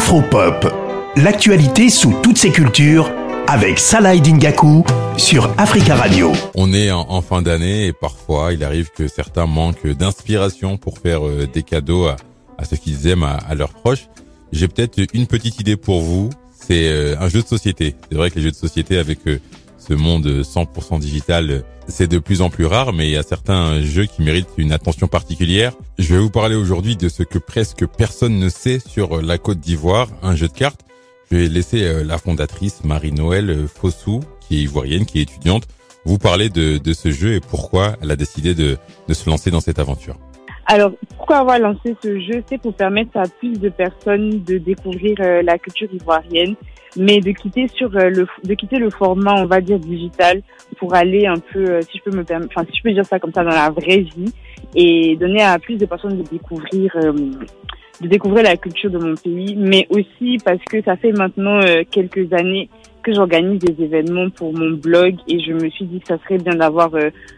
[0.00, 0.66] Afropop,
[1.16, 3.12] l'actualité sous toutes ses cultures
[3.46, 4.82] avec Salah Dingaku
[5.18, 6.32] sur Africa Radio.
[6.54, 11.28] On est en, fin d'année et parfois il arrive que certains manquent d'inspiration pour faire
[11.28, 12.16] euh, des cadeaux à,
[12.64, 14.08] ceux qu'ils aiment, à, leurs proches.
[14.52, 16.30] J'ai peut-être une petite idée pour vous.
[16.58, 17.94] C'est euh, un jeu de société.
[18.10, 19.38] C'est vrai que les jeux de société avec euh,
[19.80, 23.82] ce monde 100% digital, c'est de plus en plus rare, mais il y a certains
[23.82, 25.72] jeux qui méritent une attention particulière.
[25.98, 29.58] Je vais vous parler aujourd'hui de ce que presque personne ne sait sur la Côte
[29.58, 30.82] d'Ivoire, un jeu de cartes.
[31.30, 35.66] Je vais laisser euh, la fondatrice Marie-Noël euh, Fossou, qui est ivoirienne, qui est étudiante,
[36.04, 38.78] vous parler de, ce jeu et pourquoi elle a décidé de
[39.12, 40.16] se lancer dans cette aventure.
[40.72, 42.44] Alors, pourquoi avoir lancé ce jeu?
[42.46, 46.54] C'est pour permettre à plus de personnes de découvrir euh, la culture ivoirienne,
[46.96, 50.42] mais de quitter sur euh, le de quitter le format on va dire digital
[50.78, 53.18] pour aller un peu euh, si je peux me enfin si je peux dire ça
[53.18, 54.32] comme ça dans la vraie vie
[54.76, 56.96] et donner à plus de personnes de découvrir
[58.00, 62.32] de découvrir la culture de mon pays mais aussi parce que ça fait maintenant quelques
[62.32, 62.68] années
[63.02, 66.38] que j'organise des événements pour mon blog et je me suis dit que ça serait
[66.38, 66.90] bien d'avoir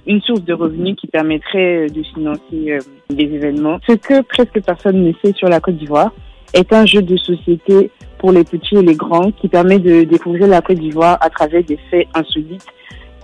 [0.07, 2.79] une source de revenus qui permettrait de financer
[3.11, 3.79] des événements.
[3.89, 6.13] Ce que presque personne ne sait sur la Côte d'Ivoire
[6.55, 10.47] est un jeu de société pour les petits et les grands qui permet de découvrir
[10.47, 12.67] la Côte d'Ivoire à travers des faits insolites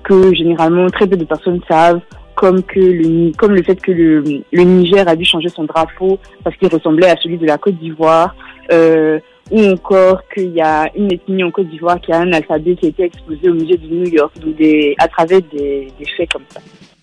[0.02, 2.00] que généralement très peu de personnes savent,
[2.34, 4.22] comme que le, comme le fait que le,
[4.52, 7.76] le Niger a dû changer son drapeau parce qu'il ressemblait à celui de la Côte
[7.78, 8.34] d'Ivoire,
[8.72, 9.18] euh,
[9.50, 12.86] ou encore qu'il y a une ethnie en Côte d'Ivoire qui a un alphabet qui
[12.86, 16.30] a été exposé au musée de New York, donc des, à travers des, des faits
[16.32, 16.60] comme ça.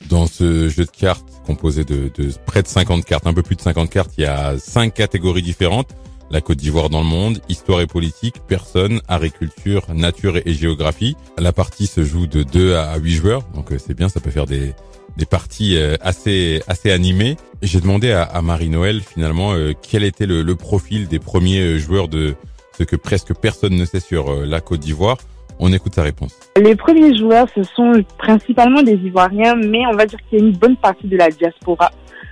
[0.09, 3.55] Dans ce jeu de cartes composé de, de près de 50 cartes, un peu plus
[3.55, 5.89] de 50 cartes, il y a cinq catégories différentes
[6.31, 11.15] la Côte d'Ivoire dans le monde, histoire et politique, personnes, agriculture, nature et géographie.
[11.37, 14.31] La partie se joue de 2 à 8 joueurs, donc euh, c'est bien, ça peut
[14.31, 14.73] faire des,
[15.17, 17.37] des parties euh, assez assez animées.
[17.61, 22.35] J'ai demandé à, Marie-Noël finalement euh, quel était le, le, profil des premiers joueurs de
[22.77, 25.17] ce que presque personne ne sait sur la Côte d'Ivoire.
[25.59, 26.37] On écoute sa réponse.
[26.61, 30.45] Les premiers joueurs, ce sont principalement des Ivoiriens, mais on va dire qu'il y a
[30.45, 31.91] une bonne partie de la diaspora,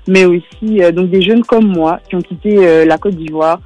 [0.10, 3.62] mais aussi donc des jeunes comme moi qui ont quitté la Côte d'Ivoire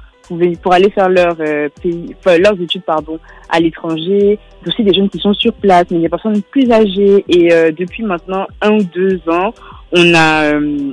[0.62, 3.18] pour aller faire leur euh, pays, leurs études pardon,
[3.48, 4.38] à l'étranger.
[4.66, 7.24] aussi des jeunes qui sont sur place, mais des personnes plus âgées.
[7.28, 9.52] Et euh, depuis maintenant un ou deux ans,
[9.92, 10.92] on a euh,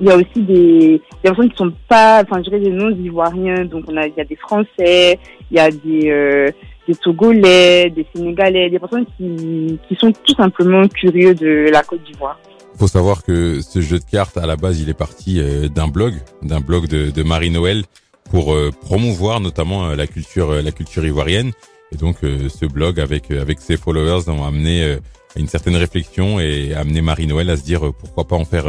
[0.00, 3.64] il y a aussi des, des, personnes qui sont pas, enfin je dirais des non-ivoiriens.
[3.64, 5.18] Donc on a il y a des Français,
[5.50, 6.52] il y a des
[6.88, 12.02] des Togolais, des Sénégalais, des personnes qui, qui sont tout simplement curieux de la Côte
[12.02, 12.40] d'Ivoire.
[12.76, 15.40] Faut savoir que ce jeu de cartes, à la base, il est parti
[15.72, 17.84] d'un blog, d'un blog de, de Marie-Noël,
[18.30, 21.52] pour euh, promouvoir notamment euh, la culture euh, la culture ivoirienne.
[21.92, 24.96] Et donc ce blog avec avec ses followers ont amené
[25.36, 28.64] une certaine réflexion et amené Marie-Noël à se dire pourquoi pas en faire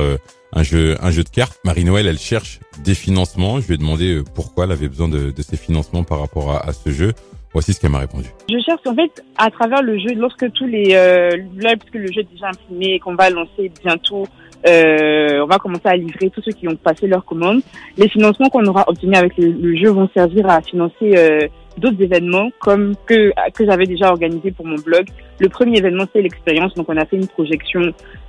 [0.51, 1.57] un jeu un jeu de cartes.
[1.63, 3.61] Marie-Noël, elle cherche des financements.
[3.61, 6.67] Je lui ai demandé pourquoi elle avait besoin de, de ces financements par rapport à,
[6.67, 7.13] à ce jeu.
[7.53, 8.27] Voici ce qu'elle m'a répondu.
[8.49, 12.11] Je cherche en fait à travers le jeu, lorsque tous les euh, là puisque le
[12.11, 14.27] jeu est déjà imprimé et qu'on va lancer bientôt
[14.65, 17.61] euh, on va commencer à livrer tous ceux qui ont passé leur commande.
[17.97, 21.47] Les financements qu'on aura obtenus avec le, jeu vont servir à financer euh,
[21.77, 25.07] d'autres événements comme que que j'avais déjà organisé pour mon blog.
[25.39, 27.81] Le premier événement c'est l'expérience, donc on a fait une projection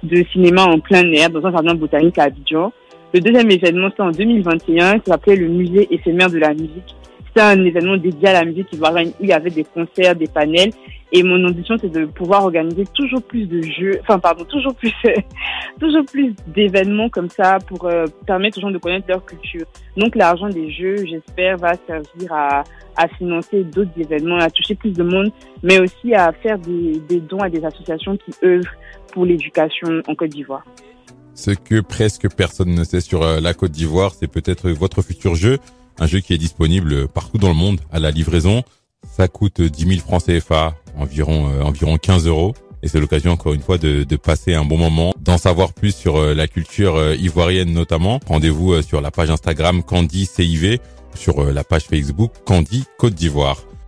[0.02, 2.72] de cinéma en plein air dans un jardin botanique à Abidjan.
[3.12, 6.96] Le deuxième événement c'est en 2021, ça s'appelait le musée éphémère de la musique.
[7.34, 10.28] C'était un événement dédié à la musique ivoirienne où il y avait des concerts, des
[10.28, 10.70] panels
[11.16, 14.92] et mon ambition, c'est de pouvoir organiser toujours plus de jeux, enfin pardon, toujours plus,
[15.80, 19.64] toujours plus d'événements comme ça pour euh, permettre aux gens de connaître leur culture.
[19.96, 22.64] Donc l'argent des jeux, j'espère, va servir à,
[23.16, 25.30] financer d'autres événements, à toucher plus de monde,
[25.62, 28.74] mais aussi à faire des, des dons à des associations qui œuvrent
[29.12, 30.64] pour l'éducation en Côte d'Ivoire.
[31.34, 35.36] Ce que presque personne ne sait sur euh, la Côte d'Ivoire, c'est peut-être votre futur
[35.36, 35.58] jeu,
[35.98, 38.62] un jeu qui est disponible partout dans le monde à la livraison.
[39.16, 42.54] Ça coûte 10 000 francs CFA environ euh, environ 15 euros.
[42.82, 46.16] Et c'est l'occasion encore une fois de, passer un bon moment, d'en savoir plus sur
[46.16, 48.20] euh, la culture euh, ivoirienne notamment.
[48.26, 50.78] Rendez-vous sur la page Instagram Candy CIV,
[51.14, 53.64] sur la page Facebook Candy Côte d'Ivoire.